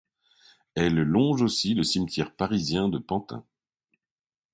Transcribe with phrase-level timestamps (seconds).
[0.73, 3.45] Elle longe aussi le Cimetière parisien de Pantin.